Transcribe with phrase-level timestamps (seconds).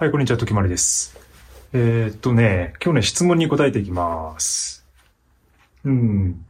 [0.00, 1.18] はい、こんにちは、ときまるです。
[1.72, 4.86] えー、っとね、今日ね、質問に答えていきます。
[5.82, 6.46] うん。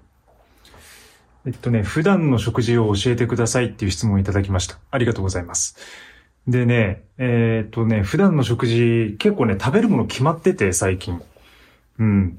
[1.46, 4.78] えっとね、普段の食事を教えてくださいっていう質問をいただきました。
[4.90, 5.78] ありがとうございます。
[6.46, 11.18] でね、えー、っとね、普段の食事、結構ね、食べるもの決まってて、最近。
[11.98, 12.38] うん。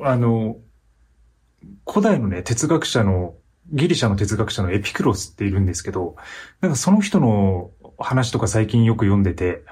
[0.00, 0.56] あの、
[1.88, 3.36] 古代のね、哲学者の、
[3.72, 6.16] ギリシャの哲学者のエピクロスっているんですけど、
[6.60, 7.70] なんかその人の
[8.00, 9.62] 話とか最近よく読んでて、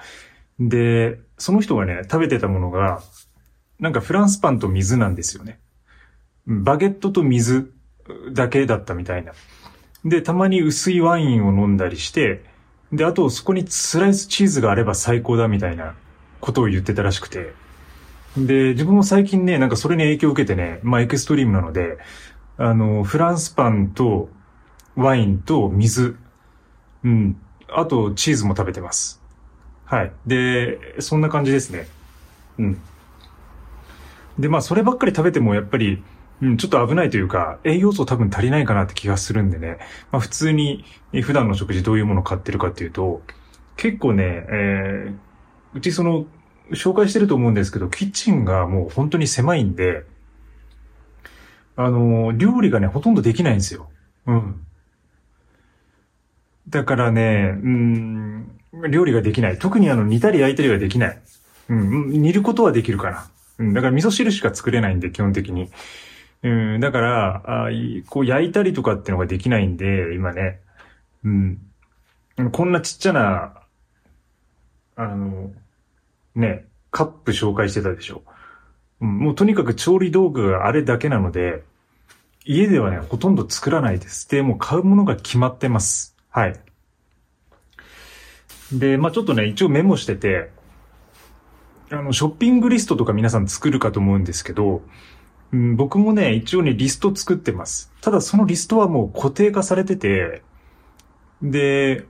[0.60, 3.00] で、その人がね、食べてたものが、
[3.80, 5.60] なんかフランスパンと水なんですよね。
[6.46, 7.72] バゲットと水
[8.32, 9.32] だけだったみたいな。
[10.04, 12.44] で、たまに薄いワインを飲んだりして、
[12.92, 15.94] で、あとそこにスライスチーズがあれば最高だみたいな
[16.40, 17.52] ことを言ってたらしくて。
[18.36, 21.98] で、自分も最近ね、なんかそれに影響を受けてね、まあエクストリームなので、
[22.56, 24.30] あの、フランスパンと
[24.96, 26.16] ワインと水、
[27.04, 27.36] うん、
[27.70, 29.20] あとチーズも食べてます。
[29.84, 30.12] はい。
[30.26, 31.86] で、そんな感じですね。
[32.58, 32.80] うん。
[34.38, 36.02] で、まあそればっかり食べてもやっぱり、
[36.40, 39.78] うん、ちょっと危ないというか、栄養素多分足りないかなって気がするんでね。
[40.12, 40.84] まあ普通に
[41.22, 43.22] 普段の食事どういうものを買ってるかっていうと、
[43.76, 46.26] 結構ね、えー、うちその、
[46.72, 50.04] 紹介してると思うんですけど、キッチンがもう本当に狭いんで、
[51.76, 53.88] あの、料理がね、ほとんどできないんですよ。
[54.26, 54.66] うん。
[56.68, 58.58] だからね、うん、
[58.90, 59.58] 料理ができない。
[59.58, 61.18] 特にあの、煮たり焼いたりはできない。
[61.68, 63.30] うん、煮ることはできるかな。
[63.58, 65.70] うん、だから味噌汁しか作れないんで、基本的に。
[66.42, 70.60] うん、だから、あいこう焼いたりとかってのができないんで、今ね。
[71.24, 71.58] うん。
[72.52, 73.54] こんなちっちゃな、
[74.96, 75.50] あの、
[76.34, 78.22] ね、カップ紹介してたでしょ。
[79.00, 81.64] うん、もうとにかく調理道具があれだけなので、
[82.44, 84.28] 家ではね、ほとんど作らないです。
[84.30, 86.16] で、もう買うものが決まってます。
[86.30, 86.60] はい。
[88.72, 90.50] で、まあちょっとね、一応メモしてて、
[91.90, 94.82] あの、ショッピングリストとか皆さん作るかと思うんですけど、
[95.52, 97.90] うん、僕もね、一応ね、リスト作ってます。
[98.02, 100.42] ただそのリストはもう固定化されてて、
[101.42, 102.04] で、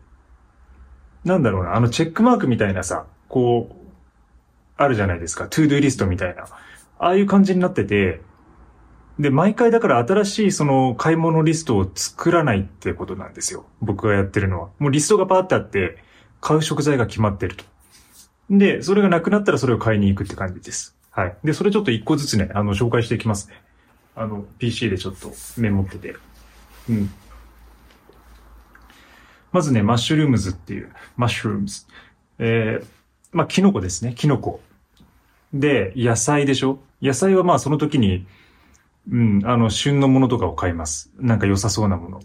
[1.25, 3.75] なんだろうな、あのチェックマークみたいなさ、こう、
[4.77, 6.47] あるじゃないですか、 to do list みたいな。
[6.99, 8.21] ああいう感じになってて、
[9.19, 13.67] で、毎回だから新しいその買い物リストを作らないってことなんですよ。
[13.81, 14.69] 僕がやってるのは。
[14.79, 15.99] もうリストがパーってあって、
[16.41, 17.65] 買う食材が決まってると。
[18.49, 20.97] で、それがなくなったらそれを買いに行くって感じです。
[21.11, 21.37] はい。
[21.43, 23.61] で、それちょっと一個ずつね、あの、紹介していきますね。
[24.15, 26.15] あの、PC でちょっとメモってて。
[26.89, 27.11] うん。
[29.51, 31.87] まずね、マッシュルームズっていう、マッシュルームズ。
[32.39, 32.87] えー、
[33.33, 34.61] まあ、キノコですね、キノコ。
[35.53, 36.79] で、野菜でしょ？
[37.03, 38.27] 野菜はまあその時に、
[39.11, 41.11] うん、あの、旬のものとかを買います。
[41.19, 42.21] なんか良さそうなもの。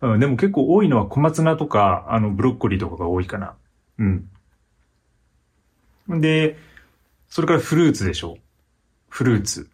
[0.00, 3.54] うん、でも結構多いのは小松菜とか、あの、ブロッコリーとかが多いかな。
[3.98, 4.28] うん。
[6.08, 6.58] で、
[7.28, 8.38] それからフルーツでしょ
[9.08, 9.68] フルーツ。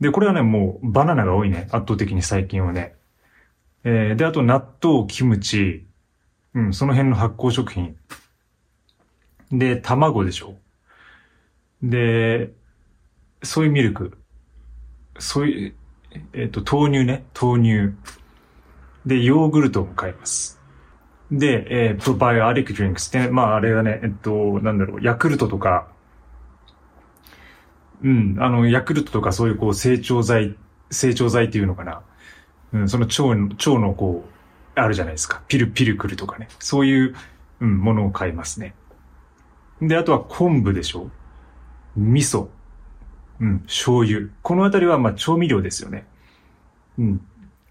[0.00, 1.68] で、これはね、もうバナナが多いね。
[1.72, 2.94] 圧倒的に最近はね。
[3.84, 5.86] えー、で、あと納豆、キムチ、
[6.54, 7.96] うん、その辺の発酵食品。
[9.52, 10.54] で、卵でしょ
[11.82, 12.50] で、
[13.42, 15.74] soy milk。soy、
[16.32, 17.24] えっ、と、豆乳ね。
[17.40, 17.96] 豆乳。
[19.06, 20.60] で、ヨーグルトも買います。
[21.30, 25.88] で、えー、 probiotic drinks って、まあ、あれがね、えっと、なんだろう、ヤクルトとか、
[28.02, 30.56] うん、あの、ヤクルトとかそういうこう、成長剤、
[30.90, 32.02] 成長剤っていうのかな。
[32.72, 35.42] うん、その腸の、腸のこう、あるじゃないですか。
[35.48, 36.48] ピルピルクルとかね。
[36.58, 37.14] そういう、
[37.60, 38.74] うん、ものを買いますね。
[39.80, 41.10] で、あとは昆布でしょ
[41.96, 42.48] 味噌。
[43.40, 44.28] うん、醤油。
[44.42, 46.06] このあたりは、まあ、調味料ですよね。
[46.98, 47.20] うん。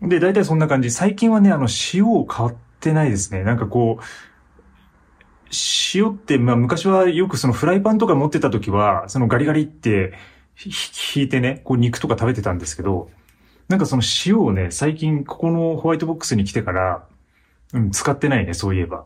[0.02, 0.91] で、大体そんな感じ。
[0.91, 3.44] 最近はね、あの、塩を買ってないですね。
[3.44, 4.03] なんかこう、
[5.94, 10.13] 塩って、まあ、昔はよくそのフライパンとか持ってた時は、そのガリガリって、
[10.56, 10.72] ひ
[11.16, 13.09] 引いてね、こう肉とか食べてたんですけど、
[13.69, 17.08] なんかその塩をね、最近ここのホワイトボックスに来てから、
[17.74, 19.06] うん、使ってないね、そういえば。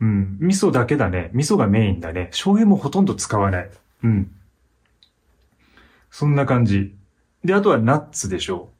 [0.00, 1.30] うん、味噌だけだね。
[1.32, 2.26] 味噌がメインだね。
[2.26, 3.70] 醤油もほとんど使わない。
[4.04, 4.30] うん。
[6.10, 6.94] そんな感じ。
[7.44, 8.70] で、あとはナッツでしょ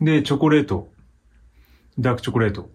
[0.00, 0.04] う。
[0.04, 0.88] で、チョコレート。
[1.98, 2.70] ダークチョコレート。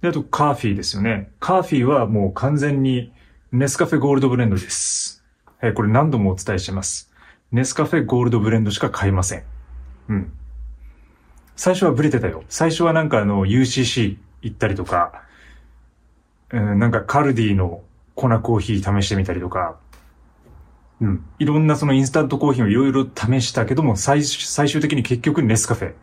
[0.00, 1.30] で、あとカーフィーですよね。
[1.40, 3.12] カーフィーはもう完全に
[3.52, 5.24] ネスカフェゴールドブレンドです。
[5.60, 7.12] はい、これ何度もお伝えしてます。
[7.52, 9.42] ネスカフェゴールドブレンドしか買いません。
[10.08, 10.32] うん。
[11.56, 12.44] 最初はブレてたよ。
[12.48, 15.24] 最初はなんかあの UCC 行ったりとか、
[16.50, 17.82] うん、なんかカルディの
[18.14, 19.76] 粉コーヒー試してみたりとか、
[21.00, 21.24] うん。
[21.38, 25.94] いろんなそのインスタントコーヒーをいろいろ試したけども、最最終的に結局ネスカフェ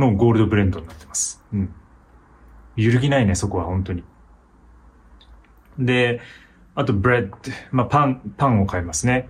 [0.00, 1.42] のゴールドブレンドになってます。
[1.52, 1.74] うん。
[2.76, 4.02] 揺るぎないね、そこは本当に。
[5.78, 6.20] で、
[6.74, 7.36] あと、 bread、
[7.70, 9.28] まあ、パン、パンを買いますね。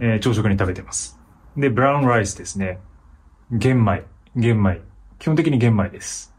[0.00, 1.18] えー、朝食に食べてます。
[1.56, 2.80] で、 brown rice ですね。
[3.50, 4.04] 玄米、
[4.36, 4.82] 玄米。
[5.18, 6.34] 基本的に玄米です。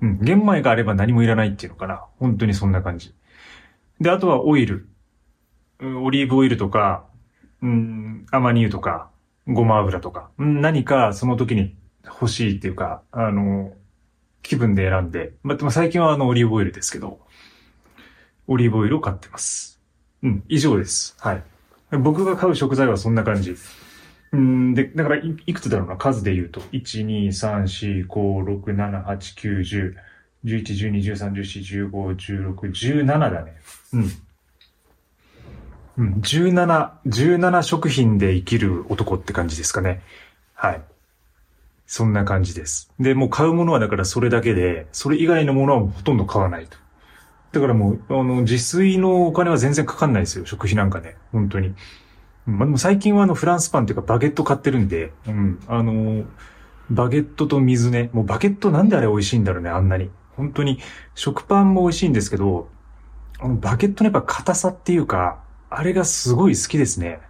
[0.00, 2.04] うん、玄米があれば何もいらないっていうのかな。
[2.18, 3.14] 本当にそんな感じ。
[4.00, 4.88] で、あとはオイル。
[5.80, 7.04] オリーブオイルとか、
[7.62, 9.10] うん、アマニ油とか、
[9.46, 13.72] ごま油とか、何かその時に欲しいっていうか、あの、
[14.42, 17.20] 気分で選んで、まあ、最近はあのオリーブオイルですけど、
[18.46, 19.80] オリーブオイルを買ってます。
[20.22, 21.16] うん、以上です。
[21.20, 21.42] はい。
[21.92, 23.56] 僕が買う食材はそんな感じ。
[24.32, 26.60] うんで、だからい、いくつだろうな、数で言うと。
[26.72, 29.94] 1、2、3、4、5、6、7、8、9、10、
[30.44, 33.54] 11、12、13、14、15、16、17だね。
[33.92, 34.10] うん。
[35.98, 40.00] うん、17、17食品で生きる男って感じですかね。
[40.54, 40.82] はい。
[41.86, 42.92] そんな感じです。
[43.00, 46.76] で、もう買うものはだからそれだけで、それ以外のものはほとんど買わないと。
[47.50, 50.46] だからもう、あの、自炊のお金は全然かかんないですよ。
[50.46, 51.16] 食費なんかね。
[51.32, 51.74] 本当に。
[52.46, 55.58] まあ、でも最近はあの、フランスパンっていうかバゲット買ってるんで、うん。
[55.66, 56.24] あの、
[56.90, 58.10] バゲットと水ね。
[58.12, 60.10] もうバゲットなんであれ美味しいんだろうね、あんなに。
[60.36, 60.78] 本当に、
[61.14, 62.68] 食パンも美味しいんですけど、
[63.40, 67.20] あの、バゲットのやっぱ硬さっていうか、あれがすごい好きですね。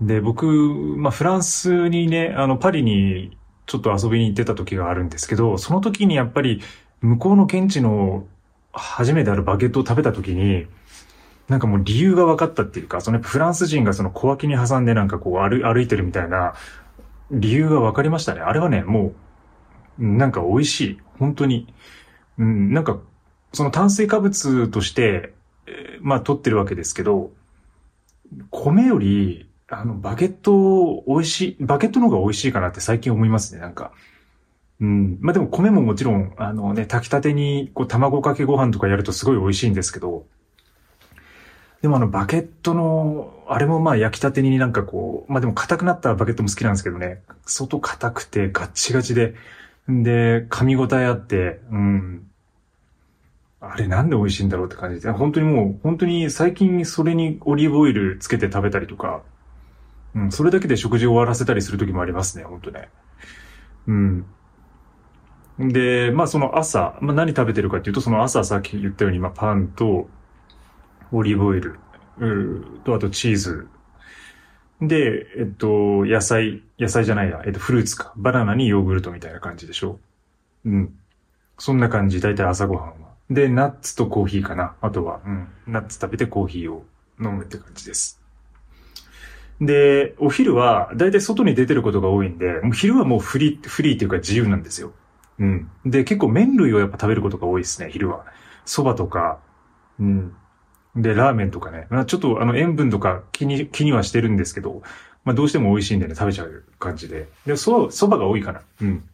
[0.00, 3.36] で、僕、まあ、フランスにね、あの、パリに
[3.66, 6.60] ちょっと遊びに行ってた時があるんですけど、その時にやっぱり、
[7.00, 8.26] 向こうの現地の
[8.72, 10.66] 初めてあるバゲットを食べた時に、
[11.48, 16.54] なんかもう理由が分かったっていうか、そのフランス人がその小脇に挟んでなんかこう歩歩いてるみたいな
[17.30, 18.40] 理由が分かりましたね。
[18.40, 19.12] あれはね、も
[19.98, 20.98] う、なんか美味しい。
[21.18, 21.72] 本当に。
[22.38, 22.98] うん、なんか、
[23.52, 25.34] その炭水化物として、
[25.66, 27.30] えー、まあ取ってるわけですけど、
[28.50, 33.92] 米より、あの、バゲット、美味しい、バゲットの方が美味しいかなって最近思いますね、なんか。
[34.80, 35.18] うん。
[35.20, 40.26] まあ、でも米ももちろん、あのね、炊きたてに、こう、卵かけご飯とかやるとすごい美味しいんですけど、
[41.82, 49.34] でもあの、バケットの、あれもまあ焼きたてになんかこう、まあでも硬くなったバケットも好きなんですけどね、外硬くてガッチガチで、
[49.90, 52.30] んで、噛み応えあって、うん。
[53.64, 59.22] あれなんで美味しいんだろうって感じで、本当にもう、本当に最近それにオリーブオイルつけて食べたりとか、
[60.16, 62.88] うん、それだけで食事を終わらせたりする時もありますね、本当ね。
[63.86, 64.26] うん。
[65.60, 70.08] で、まあその朝、まあ何食べてるかっていうと、その朝さっき言ったように、まあパンと、
[71.12, 71.78] オリーブオイル、
[72.18, 73.68] うと、あとチーズ。
[74.80, 78.12] で、えっと、野菜、野菜じゃないや、えっと、フルーツか。
[78.16, 80.00] バナナにヨーグルトみたいな感じでしょ
[80.64, 80.98] うん。
[81.58, 83.01] そんな感じ、だいたい朝ごはん。
[83.30, 84.74] で、ナッツとコーヒーかな。
[84.80, 85.48] あとは、うん。
[85.66, 86.84] ナッツ食べてコーヒーを
[87.20, 88.20] 飲むって感じです。
[89.60, 94.92] で、お昼は、だいたい外に出てることが多いんで、もう昼はもうフリー、フリーっていうか自由なんですよ。
[95.38, 95.70] うん。
[95.86, 98.24] で、結構麺類をやっぱ食べることが多いですね、昼は。
[98.66, 99.38] 蕎麦とか、
[100.00, 100.34] うん。
[100.96, 101.86] で、ラーメンとかね。
[101.90, 104.82] まあ、ちょっとあの塩分とか気に、気にはしてるんですけど、
[105.24, 107.28] まあどうしても美味しいんでね、食べちゃう感じで。
[107.46, 108.62] で、蕎麦、蕎麦が多いかな。
[108.80, 109.04] うん。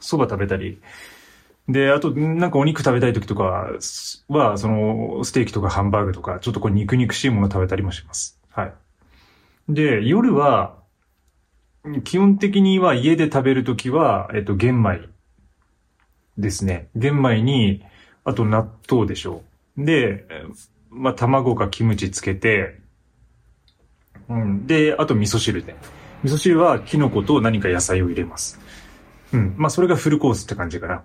[0.00, 0.80] 蕎麦食べたり。
[1.68, 3.70] で、あと、なんかお肉食べたい時とか
[4.28, 8.40] は、その、ステーキとかハンバーグとか、ちょっとこう肉肉しいもの食べたりもします。
[8.50, 8.74] はい。
[9.68, 10.76] で、夜は、
[12.04, 15.08] 基本的には家で食べるときは、えっと、玄米
[16.38, 16.88] ですね。
[16.94, 17.84] 玄米に、
[18.24, 19.42] あと納豆でしょ
[19.76, 19.84] う。
[19.84, 20.26] で、
[20.90, 22.80] まあ、卵かキムチつけて、
[24.28, 24.66] うん。
[24.66, 25.74] で、あと味噌汁で。
[26.22, 28.60] 味噌汁はキノコと何か野菜を入れます。
[29.32, 29.54] うん。
[29.56, 31.02] まあ、それがフルコースって感じかな。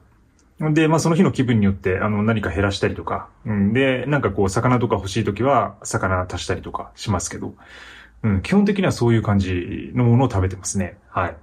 [0.59, 3.73] で、まあ、その日の気分によって、あの、何か減らしたりとか、うん。
[3.73, 7.53] で、なんかこう、魚とか欲しいときは、魚足したりとかしますけど、
[8.23, 8.41] うん。
[8.41, 10.97] 基本的にはそういう感じのものを食べてますね。
[11.09, 11.35] はい。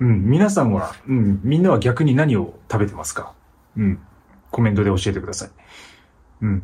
[0.00, 0.24] うん。
[0.24, 1.40] 皆さんは、うん。
[1.44, 3.34] みんなは逆に何を食べてますか？
[3.76, 3.98] うん。
[4.50, 5.50] コメントで教えてください。
[6.40, 6.62] うん。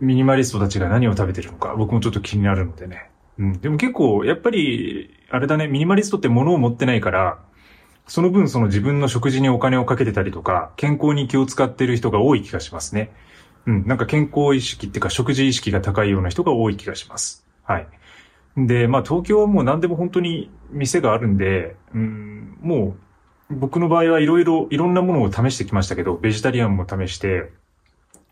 [0.00, 3.10] ミニマリストたちが何を食べてるのか、僕もちょっと気になるのでね。
[3.38, 3.60] うん。
[3.60, 7.38] でも結構、やっぱり、あれだね、ミニマリストって物を持ってないから、
[8.06, 13.12] その分その自分の食事にお金をかけてたりとか、健康に気を使ってる人が多い気がしますね。
[13.66, 13.86] うん。
[13.86, 17.46] なんか健康意識っていうか食事意識が高いような人が多い気がします。
[17.62, 17.86] はい。
[18.56, 22.96] で、まあ東京はもう何でも本当に店があるんで、うん、も
[23.50, 27.52] う僕の場合はいろいろ、いろんなものを試してきましたけど、ベジタリアンも試して、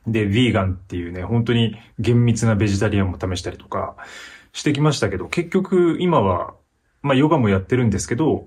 [0.06, 3.96] で、ヴィーガンっていうね、本当に厳密なベジタリアンも試したりとか
[4.52, 6.54] してきましたけど、結局今は、
[7.02, 8.46] まあヨガもやってるんですけど、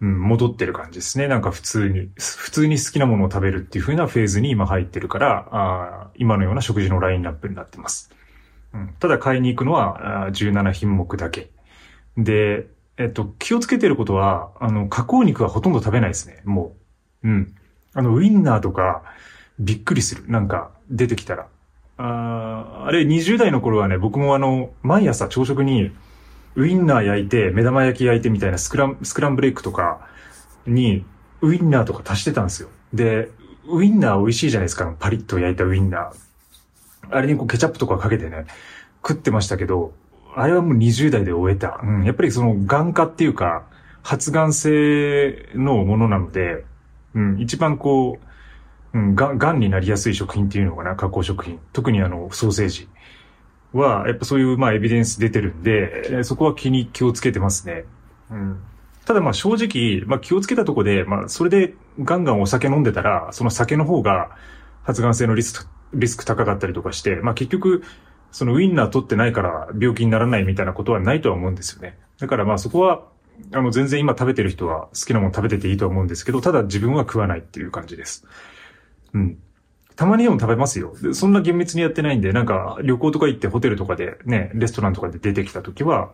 [0.00, 1.26] うん、戻ってる感じですね。
[1.26, 8.10] なんか普通に、普通に好きなものを食べるっていう風なフェーズに今入ってるから、あ今のような食事のラインナップになってます。
[8.74, 11.50] うん、ただ買いに行くのはあ17品目だけ。
[12.18, 12.66] で、
[12.98, 16.40] えっと、気をつけてることは、あの、加工肉はほとんど食べないですね。
[16.44, 16.74] も
[17.22, 17.28] う。
[17.28, 17.54] うん。
[17.92, 19.02] あの、ウィンナーとか、
[19.58, 20.24] びっくりする。
[20.28, 21.46] なんか、出てきたら。
[21.98, 25.90] ああれ、20代の頃はね、僕もあの、毎朝朝食に、
[26.56, 30.00] ウインナー焼いて、目玉焼き焼いてみたいなスクラン、スクランブルエッグとか
[30.66, 31.04] に、
[31.42, 32.70] ウインナーとか足してたんですよ。
[32.94, 33.30] で、
[33.68, 34.92] ウインナー美味しいじゃないですか。
[34.98, 36.12] パリッと焼いたウインナー。
[37.10, 38.46] あれにこうケチャップとかかけてね、
[39.06, 39.92] 食ってましたけど、
[40.34, 41.80] あれはもう20代で終えた。
[41.82, 42.04] うん。
[42.04, 43.64] やっぱりその眼科っていうか、
[44.02, 46.64] 発がん性のものなので、
[47.14, 47.40] うん。
[47.40, 48.18] 一番こ
[48.94, 51.58] う、うん、がん、がんになりやすい食品っていうのかな、加工食品。
[51.72, 52.88] 特にあの、ソーセージ
[53.76, 57.84] は、やっぱそういう、まあ、エビデンス出てるんで、そこは気に気をつけてますね。
[58.30, 58.60] うん。
[59.06, 64.30] ただまあ正直、まあ気をつけたとこで、まあそれでガンガンお酒飲んでたら、その酒の方が
[64.82, 67.84] 発がん性のリスク、リスク高かったりとかして、まあ結局、
[68.32, 71.96] そのウインナー取ってないから病気にならないみたいなことはないとは思うんですよね。
[72.18, 73.04] だからまあそこは、
[73.52, 78.26] あの全然今食べてる人は好きなもの食べてていいとは思うんですけど、ただ自分は食わないっていう感じです。
[79.14, 79.38] うん。
[79.96, 80.94] たまにでも食べますよ。
[81.12, 86.12] そんな厳密にやってないんで、なんか旅行とか行ってホテルとかでね、レストランとかで出てきた時は、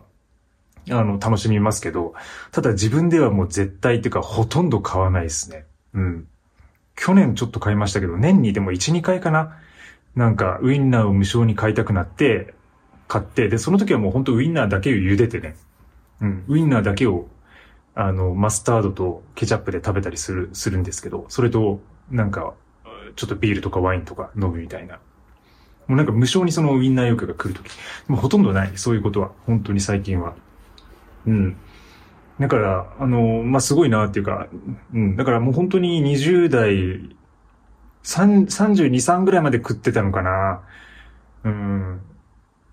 [0.89, 2.13] あの、楽しみますけど、
[2.51, 5.65] ただ自分ではもう絶対っていうかほとんど買わないですね。
[5.93, 6.27] うん。
[6.95, 9.57] 去年ちょっと買いましたけど、年にでも1、2回かな。
[10.15, 12.53] なんか、ウインナーを無償に買いたくなって、
[13.07, 15.55] 買って、で、その時はもう本当ウインナーだけを茹でてね。
[16.21, 16.45] うん。
[16.47, 17.27] ウインナーだけを、
[17.95, 21.79] あの、マスタードとケチャップで食べたりする、するんですけど、それと、
[22.11, 22.53] なんか、
[23.15, 24.99] ちょっとビールとかワインとか飲むみたいな。
[25.87, 27.71] もうなんか無償にそのウインナー欲が来るとき。
[28.07, 28.71] もうほとんどない。
[28.75, 29.31] そういうことは。
[29.45, 30.33] 本当に最近は。
[31.25, 31.57] うん。
[32.39, 34.47] だから、あの、まあ、すごいなっていうか、
[34.93, 35.15] うん。
[35.15, 37.15] だからもう本当に20代、
[38.03, 40.61] 32、3ぐらいまで食ってたのかな。
[41.43, 42.01] うん。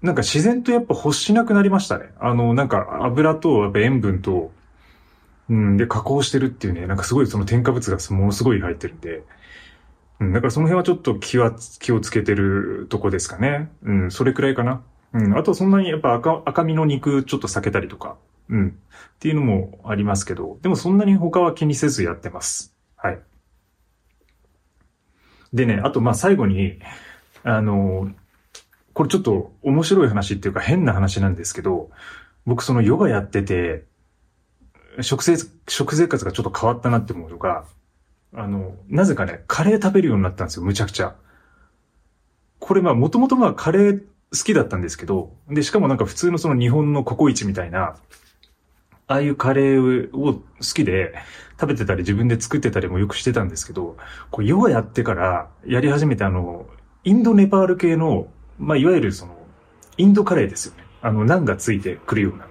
[0.02, 2.06] なんか自然とやっぱ欲しなくなりましたね。
[2.18, 4.50] あの、なんか油とやっぱ塩分と、
[5.50, 9.24] うん、で加工してるっていうね、なんかすごいその添加物がものすごい入ってるんで、
[10.20, 13.70] うん、だからその辺はちょっと気は、気をつけてるとこですかね。
[13.82, 14.82] うん、それくらいかな。
[15.12, 18.16] うん、あとそんなにやっぱ赤、赤身の肉ちょっと避けたりとか、
[18.48, 18.68] うん。
[18.68, 22.74] っていうのもありますけど、でもそんなに他は気にせずやってます。
[22.96, 23.18] はい。
[25.52, 26.78] でね、あとまあ最後に、
[27.42, 28.10] あの、
[28.92, 31.90] これちょっと面白い話っていうか変な話なんですけど、
[32.44, 33.84] 僕そのヨガやってて、
[35.00, 35.36] 食生、
[35.68, 37.64] 食生活がちょっと変わったなって思うのが、
[38.34, 41.14] あの、なぜかね、カレー食べるようになったんですよ、むちゃくちゃ。
[42.58, 44.00] これまあ、もともとまあ、カレー
[44.32, 47.96] 好きだったんですけど、で、しかもなんか普通のその日本のココイチみたいな、
[49.08, 51.14] ああいうカレーを好きで
[51.60, 53.96] 食べてたり自分で作ってたりもよくしてたんですけど、
[54.30, 56.66] こう、ヨガやってからやり始めてあの、
[57.02, 59.36] インドネパール系の、まあ、いわゆるその、
[59.96, 60.84] インドカレーですよね。
[61.02, 62.46] あの、ナンがついてくるような。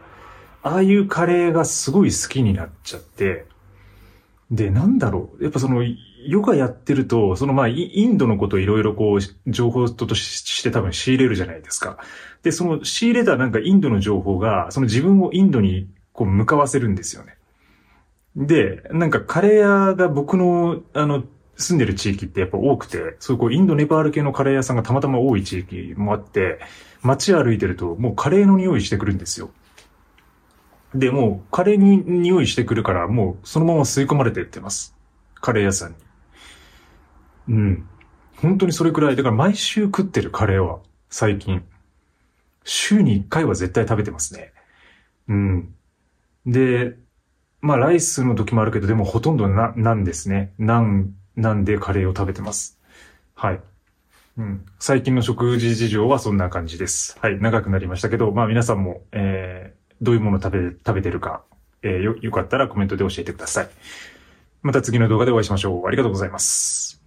[0.62, 3.46] ああいうカレーがすごい好きになっちゃって、
[4.52, 5.44] で、なんだろう。
[5.44, 5.84] やっぱその、
[6.26, 12.00] ヨガやってると、そのまあ、インドのこといろいろこう、情報として多分仕入れるじゃないですか。
[12.42, 17.38] で、その仕入れたなんかインドの情報が、その自分をインドにこう向かわせるんですよね。
[18.36, 21.24] で、なんかカレー屋が僕の、あの、
[21.58, 26.60] 住んでる地域ってやっぱ多くて、そういうこうインドネパール系のカレー屋さんがたまたま多い地域もあって、
[27.02, 29.52] 街歩いてるともうカレーの匂いしてくるんですよ。
[30.94, 34.96] で、もうカレーに匂いしてくるからもうそのまま吸い込まれてってます。
[35.36, 35.96] カレー屋さんに。
[37.50, 37.90] うん。
[38.38, 39.16] 本当にそれくらい。
[39.16, 40.80] だから毎週食ってるカレーは、
[41.10, 41.64] 最近。
[42.64, 44.54] 週に1回は絶対食べてますね。
[45.28, 45.76] うん。
[46.46, 46.96] で、
[47.62, 50.54] まあライスの時もあるけど、でもほとんどな、なんですね。
[50.58, 52.80] なん、なんでカレーを食べてます。
[53.36, 53.62] はい。
[54.38, 54.66] うん。
[54.80, 57.18] 最近の食事事情はそんな感じです。
[57.20, 57.40] はい。
[57.40, 61.44] 長くなりましたけど、まあ皆さんも、えー、どういうものを食べ、食べてるか、
[61.82, 63.70] えー、よ、よかったらコメントで教えてください。
[64.62, 65.88] また次の動画でお会いしましょう。
[65.88, 66.99] ありがとうございます。